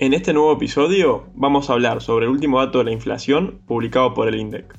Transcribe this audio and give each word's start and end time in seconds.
En 0.00 0.14
este 0.14 0.32
nuevo 0.32 0.52
episodio 0.52 1.26
vamos 1.34 1.68
a 1.68 1.72
hablar 1.72 2.00
sobre 2.02 2.26
el 2.26 2.30
último 2.30 2.60
dato 2.60 2.78
de 2.78 2.84
la 2.84 2.92
inflación 2.92 3.62
publicado 3.66 4.14
por 4.14 4.28
el 4.28 4.36
INDEC. 4.36 4.78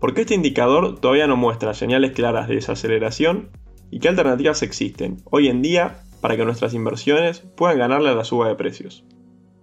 ¿Por 0.00 0.14
qué 0.14 0.22
este 0.22 0.34
indicador 0.34 0.98
todavía 0.98 1.26
no 1.26 1.36
muestra 1.36 1.74
señales 1.74 2.12
claras 2.12 2.48
de 2.48 2.54
desaceleración? 2.54 3.50
¿Y 3.90 4.00
qué 4.00 4.08
alternativas 4.08 4.62
existen 4.62 5.18
hoy 5.30 5.48
en 5.48 5.60
día 5.60 6.04
para 6.22 6.38
que 6.38 6.46
nuestras 6.46 6.72
inversiones 6.72 7.40
puedan 7.54 7.76
ganarle 7.76 8.08
a 8.08 8.14
la 8.14 8.24
suba 8.24 8.48
de 8.48 8.54
precios? 8.54 9.04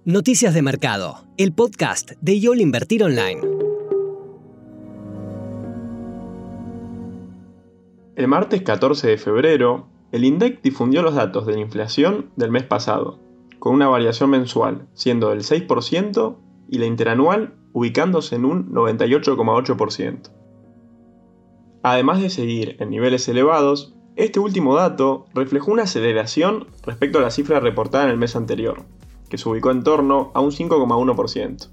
Noticias 0.06 0.54
de 0.54 0.62
Mercado, 0.62 1.24
el 1.38 1.54
podcast 1.54 2.12
de 2.22 2.40
YOL 2.40 2.62
Invertir 2.62 3.04
Online. 3.04 3.42
El 8.16 8.28
martes 8.28 8.62
14 8.62 9.08
de 9.08 9.18
febrero, 9.18 9.88
el 10.12 10.24
INDEC 10.24 10.62
difundió 10.62 11.02
los 11.02 11.16
datos 11.16 11.48
de 11.48 11.54
la 11.54 11.62
inflación 11.62 12.30
del 12.36 12.52
mes 12.52 12.62
pasado, 12.62 13.23
con 13.64 13.76
una 13.76 13.88
variación 13.88 14.30
mensual 14.30 14.90
siendo 14.94 15.30
del 15.30 15.40
6% 15.40 16.36
y 16.68 16.80
la 16.80 16.86
interanual 16.86 17.54
ubicándose 17.72 18.36
en 18.36 18.44
un 18.44 18.74
98,8%. 18.74 20.34
Además 21.82 22.22
de 22.22 22.30
seguir 22.30 22.76
en 22.82 22.90
niveles 22.90 23.26
elevados, 23.30 23.96
este 24.18 24.42
último 24.42 24.76
dato 24.76 25.28
reflejó 25.34 25.72
una 25.72 25.84
aceleración 25.84 26.68
respecto 26.86 27.20
a 27.20 27.22
la 27.22 27.32
cifra 27.32 27.62
reportada 27.62 28.04
en 28.04 28.10
el 28.10 28.18
mes 28.18 28.36
anterior, 28.36 28.84
que 29.30 29.38
se 29.38 29.48
ubicó 29.48 29.72
en 29.72 29.84
torno 29.84 30.32
a 30.34 30.42
un 30.42 30.52
5,1%. 30.52 31.70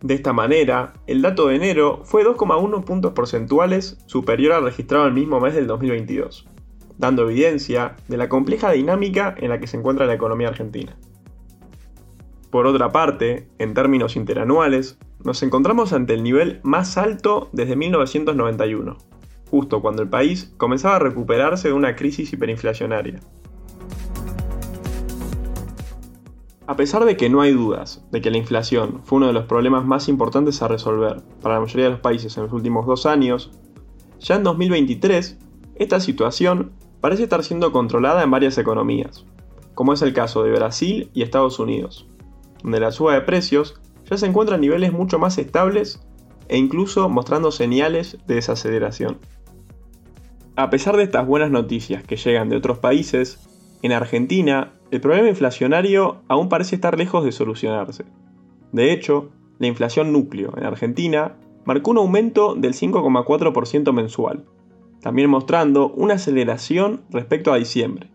De 0.00 0.14
esta 0.14 0.32
manera, 0.32 0.94
el 1.06 1.20
dato 1.20 1.48
de 1.48 1.56
enero 1.56 2.00
fue 2.04 2.24
2,1 2.24 2.82
puntos 2.84 3.12
porcentuales 3.12 3.98
superior 4.06 4.54
al 4.54 4.64
registrado 4.64 5.04
el 5.04 5.12
mismo 5.12 5.38
mes 5.38 5.54
del 5.54 5.66
2022 5.66 6.49
dando 7.00 7.28
evidencia 7.28 7.96
de 8.08 8.18
la 8.18 8.28
compleja 8.28 8.70
dinámica 8.70 9.34
en 9.38 9.48
la 9.48 9.58
que 9.58 9.66
se 9.66 9.78
encuentra 9.78 10.06
la 10.06 10.14
economía 10.14 10.48
argentina. 10.48 10.96
Por 12.50 12.66
otra 12.66 12.92
parte, 12.92 13.48
en 13.58 13.72
términos 13.74 14.16
interanuales, 14.16 14.98
nos 15.24 15.42
encontramos 15.42 15.94
ante 15.94 16.14
el 16.14 16.22
nivel 16.22 16.60
más 16.62 16.98
alto 16.98 17.48
desde 17.52 17.74
1991, 17.74 18.98
justo 19.50 19.80
cuando 19.80 20.02
el 20.02 20.10
país 20.10 20.52
comenzaba 20.58 20.96
a 20.96 20.98
recuperarse 20.98 21.68
de 21.68 21.74
una 21.74 21.96
crisis 21.96 22.32
hiperinflacionaria. 22.32 23.20
A 26.66 26.76
pesar 26.76 27.04
de 27.04 27.16
que 27.16 27.30
no 27.30 27.40
hay 27.40 27.52
dudas 27.52 28.04
de 28.12 28.20
que 28.20 28.30
la 28.30 28.36
inflación 28.36 29.00
fue 29.04 29.16
uno 29.16 29.26
de 29.26 29.32
los 29.32 29.46
problemas 29.46 29.86
más 29.86 30.08
importantes 30.08 30.60
a 30.62 30.68
resolver 30.68 31.22
para 31.40 31.54
la 31.54 31.60
mayoría 31.62 31.86
de 31.86 31.92
los 31.92 32.00
países 32.00 32.36
en 32.36 32.44
los 32.44 32.52
últimos 32.52 32.86
dos 32.86 33.06
años, 33.06 33.50
ya 34.18 34.36
en 34.36 34.44
2023 34.44 35.38
esta 35.76 35.98
situación 35.98 36.72
parece 37.00 37.24
estar 37.24 37.42
siendo 37.42 37.72
controlada 37.72 38.22
en 38.22 38.30
varias 38.30 38.58
economías, 38.58 39.24
como 39.74 39.92
es 39.92 40.02
el 40.02 40.12
caso 40.12 40.42
de 40.42 40.52
Brasil 40.52 41.10
y 41.14 41.22
Estados 41.22 41.58
Unidos, 41.58 42.06
donde 42.62 42.80
la 42.80 42.92
suba 42.92 43.14
de 43.14 43.22
precios 43.22 43.80
ya 44.08 44.16
se 44.16 44.26
encuentra 44.26 44.56
a 44.56 44.58
niveles 44.58 44.92
mucho 44.92 45.18
más 45.18 45.38
estables 45.38 46.00
e 46.48 46.58
incluso 46.58 47.08
mostrando 47.08 47.52
señales 47.52 48.18
de 48.26 48.34
desaceleración. 48.34 49.18
A 50.56 50.68
pesar 50.68 50.96
de 50.96 51.04
estas 51.04 51.26
buenas 51.26 51.50
noticias 51.50 52.02
que 52.02 52.16
llegan 52.16 52.48
de 52.48 52.56
otros 52.56 52.78
países, 52.78 53.48
en 53.82 53.92
Argentina 53.92 54.72
el 54.90 55.00
problema 55.00 55.28
inflacionario 55.28 56.22
aún 56.28 56.48
parece 56.48 56.74
estar 56.74 56.98
lejos 56.98 57.24
de 57.24 57.32
solucionarse. 57.32 58.04
De 58.72 58.92
hecho, 58.92 59.30
la 59.58 59.68
inflación 59.68 60.12
núcleo 60.12 60.52
en 60.56 60.64
Argentina 60.64 61.36
marcó 61.64 61.92
un 61.92 61.98
aumento 61.98 62.54
del 62.54 62.74
5,4% 62.74 63.92
mensual, 63.92 64.44
también 65.00 65.30
mostrando 65.30 65.88
una 65.90 66.14
aceleración 66.14 67.02
respecto 67.10 67.52
a 67.52 67.56
diciembre. 67.56 68.08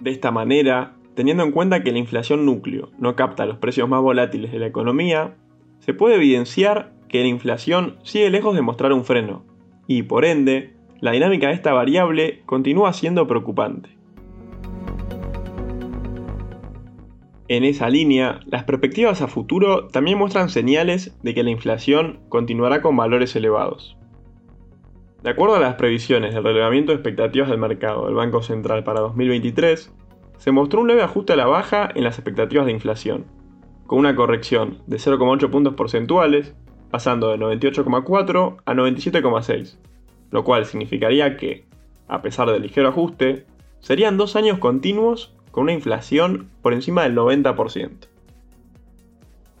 De 0.00 0.10
esta 0.10 0.30
manera, 0.30 0.96
teniendo 1.14 1.42
en 1.42 1.52
cuenta 1.52 1.82
que 1.82 1.92
la 1.92 1.98
inflación 1.98 2.44
núcleo 2.44 2.90
no 2.98 3.16
capta 3.16 3.46
los 3.46 3.58
precios 3.58 3.88
más 3.88 4.02
volátiles 4.02 4.52
de 4.52 4.58
la 4.58 4.66
economía, 4.66 5.36
se 5.78 5.94
puede 5.94 6.16
evidenciar 6.16 6.92
que 7.08 7.20
la 7.20 7.28
inflación 7.28 7.96
sigue 8.02 8.30
lejos 8.30 8.54
de 8.54 8.62
mostrar 8.62 8.92
un 8.92 9.04
freno, 9.04 9.44
y 9.86 10.02
por 10.04 10.24
ende, 10.24 10.74
la 11.00 11.12
dinámica 11.12 11.48
de 11.48 11.54
esta 11.54 11.72
variable 11.72 12.42
continúa 12.46 12.92
siendo 12.92 13.26
preocupante. 13.26 13.90
En 17.48 17.64
esa 17.64 17.90
línea, 17.90 18.40
las 18.46 18.64
perspectivas 18.64 19.20
a 19.20 19.28
futuro 19.28 19.88
también 19.88 20.16
muestran 20.16 20.48
señales 20.48 21.14
de 21.22 21.34
que 21.34 21.42
la 21.42 21.50
inflación 21.50 22.20
continuará 22.30 22.80
con 22.80 22.96
valores 22.96 23.36
elevados. 23.36 23.96
De 25.22 25.30
acuerdo 25.30 25.54
a 25.54 25.60
las 25.60 25.76
previsiones 25.76 26.34
del 26.34 26.42
relevamiento 26.42 26.90
de 26.90 26.96
expectativas 26.96 27.48
del 27.48 27.58
mercado 27.58 28.06
del 28.06 28.14
Banco 28.14 28.42
Central 28.42 28.82
para 28.82 29.00
2023, 29.00 29.92
se 30.36 30.50
mostró 30.50 30.80
un 30.80 30.88
leve 30.88 31.02
ajuste 31.02 31.34
a 31.34 31.36
la 31.36 31.46
baja 31.46 31.88
en 31.94 32.02
las 32.02 32.18
expectativas 32.18 32.66
de 32.66 32.72
inflación, 32.72 33.26
con 33.86 34.00
una 34.00 34.16
corrección 34.16 34.78
de 34.88 34.96
0,8 34.96 35.48
puntos 35.48 35.74
porcentuales, 35.74 36.56
pasando 36.90 37.30
de 37.30 37.38
98,4 37.38 38.56
a 38.64 38.74
97,6, 38.74 39.78
lo 40.32 40.42
cual 40.42 40.66
significaría 40.66 41.36
que, 41.36 41.66
a 42.08 42.20
pesar 42.20 42.50
del 42.50 42.62
ligero 42.62 42.88
ajuste, 42.88 43.46
serían 43.78 44.16
dos 44.16 44.34
años 44.34 44.58
continuos 44.58 45.36
con 45.52 45.64
una 45.64 45.72
inflación 45.72 46.50
por 46.62 46.72
encima 46.72 47.04
del 47.04 47.14
90%. 47.14 48.08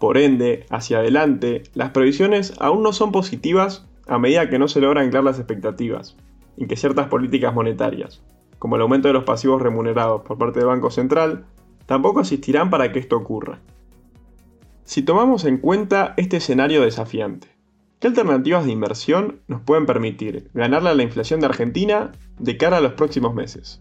Por 0.00 0.18
ende, 0.18 0.66
hacia 0.70 0.98
adelante, 0.98 1.62
las 1.74 1.90
previsiones 1.90 2.54
aún 2.58 2.82
no 2.82 2.92
son 2.92 3.12
positivas 3.12 3.86
a 4.06 4.18
medida 4.18 4.48
que 4.50 4.58
no 4.58 4.68
se 4.68 4.80
logran 4.80 5.06
anclar 5.06 5.24
las 5.24 5.38
expectativas, 5.38 6.16
y 6.56 6.66
que 6.66 6.76
ciertas 6.76 7.08
políticas 7.08 7.54
monetarias, 7.54 8.22
como 8.58 8.76
el 8.76 8.82
aumento 8.82 9.08
de 9.08 9.14
los 9.14 9.24
pasivos 9.24 9.62
remunerados 9.62 10.22
por 10.22 10.38
parte 10.38 10.60
del 10.60 10.68
Banco 10.68 10.90
Central, 10.90 11.46
tampoco 11.86 12.20
asistirán 12.20 12.70
para 12.70 12.92
que 12.92 12.98
esto 12.98 13.16
ocurra. 13.16 13.60
Si 14.84 15.02
tomamos 15.02 15.44
en 15.44 15.58
cuenta 15.58 16.14
este 16.16 16.36
escenario 16.38 16.82
desafiante, 16.82 17.48
¿qué 17.98 18.08
alternativas 18.08 18.64
de 18.64 18.72
inversión 18.72 19.40
nos 19.46 19.62
pueden 19.62 19.86
permitir 19.86 20.50
ganarle 20.54 20.90
a 20.90 20.94
la 20.94 21.02
inflación 21.02 21.40
de 21.40 21.46
Argentina 21.46 22.12
de 22.38 22.56
cara 22.56 22.78
a 22.78 22.80
los 22.80 22.92
próximos 22.92 23.34
meses? 23.34 23.80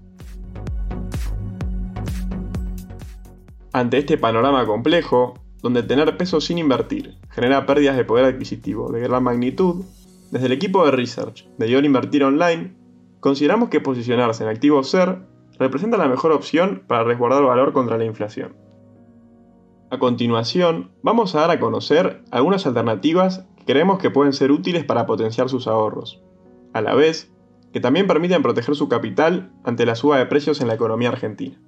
Ante 3.73 3.97
este 3.97 4.17
panorama 4.17 4.65
complejo, 4.65 5.35
donde 5.61 5.83
tener 5.83 6.17
peso 6.17 6.41
sin 6.41 6.57
invertir 6.57 7.17
genera 7.29 7.65
pérdidas 7.65 7.95
de 7.95 8.05
poder 8.05 8.25
adquisitivo 8.25 8.91
de 8.91 9.01
gran 9.01 9.23
magnitud, 9.23 9.85
desde 10.31 10.45
el 10.45 10.53
equipo 10.53 10.85
de 10.85 10.91
research 10.91 11.45
de 11.57 11.69
YOL 11.69 11.85
Invertir 11.85 12.23
Online, 12.23 12.73
consideramos 13.19 13.69
que 13.69 13.81
posicionarse 13.81 14.43
en 14.43 14.49
activos 14.49 14.89
SER 14.89 15.27
representa 15.59 15.97
la 15.97 16.07
mejor 16.07 16.31
opción 16.31 16.83
para 16.87 17.03
resguardar 17.03 17.43
valor 17.43 17.73
contra 17.73 17.97
la 17.97 18.05
inflación. 18.05 18.55
A 19.91 19.99
continuación, 19.99 20.91
vamos 21.03 21.35
a 21.35 21.41
dar 21.41 21.51
a 21.51 21.59
conocer 21.59 22.23
algunas 22.31 22.65
alternativas 22.65 23.45
que 23.57 23.65
creemos 23.65 23.99
que 23.99 24.09
pueden 24.09 24.31
ser 24.31 24.51
útiles 24.51 24.85
para 24.85 25.05
potenciar 25.05 25.49
sus 25.49 25.67
ahorros, 25.67 26.23
a 26.73 26.81
la 26.81 26.95
vez 26.95 27.31
que 27.73 27.81
también 27.81 28.07
permiten 28.07 28.41
proteger 28.41 28.75
su 28.75 28.87
capital 28.87 29.51
ante 29.65 29.85
la 29.85 29.95
suba 29.95 30.17
de 30.17 30.25
precios 30.25 30.61
en 30.61 30.67
la 30.67 30.75
economía 30.75 31.09
argentina. 31.09 31.61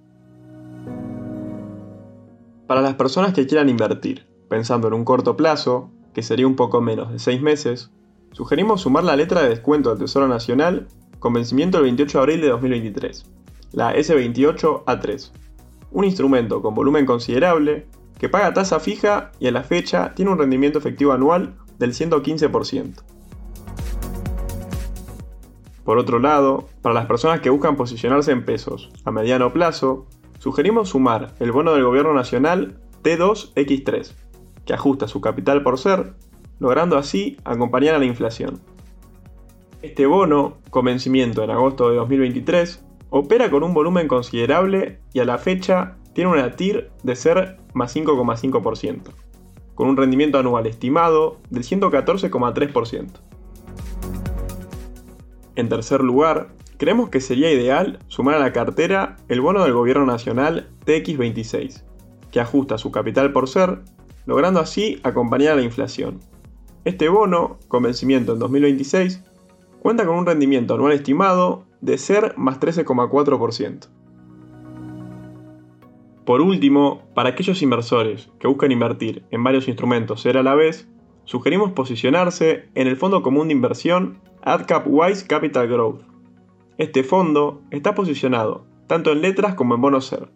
Para 2.66 2.82
las 2.82 2.96
personas 2.96 3.34
que 3.34 3.46
quieran 3.46 3.68
invertir, 3.68 4.26
pensando 4.50 4.88
en 4.88 4.94
un 4.94 5.04
corto 5.04 5.36
plazo, 5.36 5.92
que 6.14 6.24
sería 6.24 6.48
un 6.48 6.56
poco 6.56 6.80
menos 6.82 7.12
de 7.12 7.20
6 7.20 7.42
meses, 7.42 7.92
Sugerimos 8.34 8.82
sumar 8.82 9.04
la 9.04 9.16
letra 9.16 9.44
de 9.44 9.50
descuento 9.50 9.92
del 9.92 10.00
Tesoro 10.00 10.28
Nacional 10.28 10.88
con 11.20 11.34
vencimiento 11.34 11.78
el 11.78 11.84
28 11.84 12.18
de 12.18 12.22
abril 12.22 12.42
de 12.42 12.50
2023, 12.50 13.26
la 13.74 13.96
S28A3, 13.96 15.32
un 15.92 16.04
instrumento 16.04 16.64
con 16.64 16.74
volumen 16.74 17.06
considerable 17.06 17.86
que 18.18 18.30
paga 18.30 18.54
tasa 18.54 18.80
fija 18.80 19.32
y 19.40 19.48
a 19.48 19.52
la 19.52 19.64
fecha 19.64 20.14
tiene 20.16 20.32
un 20.32 20.40
rendimiento 20.40 20.80
efectivo 20.80 21.12
anual 21.12 21.54
del 21.78 21.94
115%. 21.94 23.04
Por 25.84 26.00
otro 26.00 26.18
lado, 26.18 26.70
para 26.82 26.96
las 26.96 27.06
personas 27.06 27.40
que 27.40 27.52
buscan 27.52 27.76
posicionarse 27.76 28.32
en 28.32 28.46
pesos 28.46 28.90
a 29.06 29.12
mediano 29.12 29.54
plazo, 29.54 30.08
sugerimos 30.40 30.90
sumar 30.90 31.36
el 31.40 31.52
bono 31.52 31.74
del 31.74 31.84
Gobierno 31.84 32.14
Nacional 32.14 32.80
T2X3, 33.04 34.16
que 34.66 34.74
ajusta 34.74 35.08
su 35.08 35.22
capital 35.22 35.62
por 35.62 35.78
ser 35.78 36.16
logrando 36.64 36.98
así 36.98 37.36
acompañar 37.44 37.94
a 37.94 38.00
la 38.00 38.06
inflación. 38.06 38.62
Este 39.82 40.06
bono, 40.06 40.60
con 40.70 40.86
vencimiento 40.86 41.44
en 41.44 41.52
agosto 41.52 41.90
de 41.90 41.98
2023, 41.98 42.86
opera 43.10 43.52
con 43.52 43.64
un 43.64 43.74
volumen 43.74 44.08
considerable 44.08 45.00
y 45.12 45.20
a 45.20 45.26
la 45.26 45.38
fecha 45.38 45.98
tiene 46.14 46.32
una 46.32 46.56
TIR 46.56 46.90
de 47.04 47.16
ser 47.18 47.58
más 47.74 47.94
5,5%, 47.94 49.02
con 49.76 49.90
un 49.90 49.98
rendimiento 49.98 50.40
anual 50.40 50.66
estimado 50.66 51.42
del 51.50 51.64
114,3%. 51.64 53.10
En 55.58 55.68
tercer 55.68 56.00
lugar, 56.00 56.54
creemos 56.78 57.10
que 57.10 57.20
sería 57.20 57.52
ideal 57.52 58.00
sumar 58.08 58.36
a 58.36 58.40
la 58.40 58.54
cartera 58.54 59.18
el 59.28 59.42
bono 59.42 59.64
del 59.64 59.74
Gobierno 59.74 60.06
Nacional 60.06 60.70
TX26, 60.86 61.84
que 62.32 62.40
ajusta 62.40 62.78
su 62.78 62.90
capital 62.90 63.34
por 63.34 63.50
ser, 63.50 63.80
logrando 64.26 64.62
así 64.62 65.02
acompañar 65.04 65.52
a 65.52 65.56
la 65.58 65.64
inflación, 65.64 66.22
este 66.86 67.10
bono, 67.10 67.58
con 67.68 67.84
vencimiento 67.84 68.34
en 68.34 68.40
2026, 68.40 69.24
cuenta 69.80 70.06
con 70.06 70.18
un 70.18 70.26
rendimiento 70.26 70.74
anual 70.74 70.94
estimado 70.94 71.66
de 71.82 71.98
ser 71.98 72.34
más 72.38 72.60
13,4%. 72.60 73.88
Por 76.26 76.40
último, 76.40 77.04
para 77.14 77.30
aquellos 77.30 77.62
inversores 77.62 78.30
que 78.40 78.48
buscan 78.48 78.72
invertir 78.72 79.26
en 79.32 79.44
varios 79.44 79.68
instrumentos 79.68 80.22
ser 80.22 80.38
a 80.38 80.44
la 80.44 80.56
vez, 80.56 80.88
sugerimos 81.26 81.74
posicionarse 81.74 82.70
en 82.76 82.88
el 82.88 82.96
fondo 82.96 83.22
común 83.22 83.50
de 83.50 83.54
inversión 83.54 84.20
AdCapWise 84.42 85.26
Capital 85.26 85.68
Growth. 85.68 86.02
Este 86.78 87.04
fondo 87.04 87.62
está 87.72 87.94
posicionado 87.94 88.66
tanto 88.88 89.12
en 89.12 89.22
letras 89.22 89.56
como 89.56 89.76
en 89.76 89.82
bonos 89.82 90.08
SER, 90.08 90.30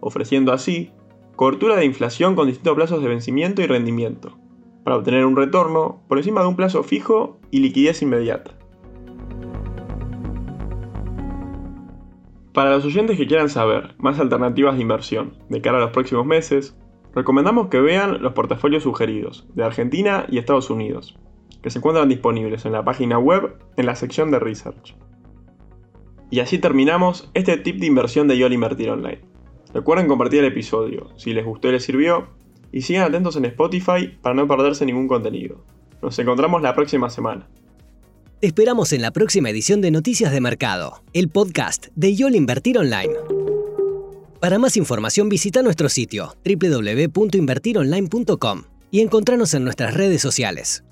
ofreciendo 0.00 0.52
así 0.52 0.90
cobertura 1.36 1.76
de 1.76 1.84
inflación 1.84 2.36
con 2.36 2.46
distintos 2.46 2.74
plazos 2.74 3.02
de 3.02 3.08
vencimiento 3.08 3.62
y 3.62 3.66
rendimiento, 3.66 4.36
para 4.84 4.96
obtener 4.96 5.24
un 5.24 5.34
retorno 5.34 6.02
por 6.08 6.18
encima 6.18 6.42
de 6.42 6.48
un 6.48 6.56
plazo 6.56 6.82
fijo 6.82 7.40
y 7.50 7.60
liquidez 7.60 8.02
inmediata. 8.02 8.52
Para 12.52 12.70
los 12.70 12.84
oyentes 12.84 13.16
que 13.16 13.26
quieran 13.26 13.48
saber 13.48 13.96
más 13.98 14.20
alternativas 14.20 14.76
de 14.76 14.82
inversión 14.82 15.34
de 15.48 15.60
cara 15.60 15.78
a 15.78 15.80
los 15.80 15.90
próximos 15.90 16.24
meses, 16.24 16.76
recomendamos 17.12 17.68
que 17.68 17.80
vean 17.80 18.22
los 18.22 18.34
portafolios 18.34 18.84
sugeridos 18.84 19.48
de 19.54 19.64
Argentina 19.64 20.26
y 20.28 20.38
Estados 20.38 20.70
Unidos, 20.70 21.18
que 21.62 21.70
se 21.70 21.78
encuentran 21.78 22.08
disponibles 22.08 22.64
en 22.64 22.72
la 22.72 22.84
página 22.84 23.18
web 23.18 23.56
en 23.76 23.86
la 23.86 23.96
sección 23.96 24.30
de 24.30 24.38
Research. 24.38 24.94
Y 26.30 26.40
así 26.40 26.58
terminamos 26.58 27.30
este 27.34 27.56
tip 27.56 27.80
de 27.80 27.86
inversión 27.86 28.28
de 28.28 28.38
YOL 28.38 28.52
Invertir 28.52 28.90
Online. 28.90 29.20
Recuerden 29.72 30.06
compartir 30.06 30.40
el 30.40 30.46
episodio 30.46 31.08
si 31.16 31.32
les 31.32 31.44
gustó 31.44 31.68
y 31.68 31.72
les 31.72 31.84
sirvió, 31.84 32.28
y 32.74 32.82
sigan 32.82 33.04
atentos 33.04 33.36
en 33.36 33.44
Spotify 33.44 34.18
para 34.20 34.34
no 34.34 34.48
perderse 34.48 34.84
ningún 34.84 35.06
contenido. 35.06 35.64
Nos 36.02 36.18
encontramos 36.18 36.60
la 36.60 36.74
próxima 36.74 37.08
semana. 37.08 37.46
Te 38.40 38.48
esperamos 38.48 38.92
en 38.92 39.00
la 39.00 39.12
próxima 39.12 39.48
edición 39.48 39.80
de 39.80 39.92
Noticias 39.92 40.32
de 40.32 40.40
Mercado, 40.40 41.00
el 41.12 41.28
podcast 41.28 41.86
de 41.94 42.16
YOL 42.16 42.34
Invertir 42.34 42.76
Online. 42.76 43.14
Para 44.40 44.58
más 44.58 44.76
información 44.76 45.28
visita 45.28 45.62
nuestro 45.62 45.88
sitio 45.88 46.34
www.invertironline.com 46.44 48.62
y 48.90 49.02
encontrarnos 49.02 49.54
en 49.54 49.62
nuestras 49.62 49.94
redes 49.94 50.20
sociales. 50.20 50.82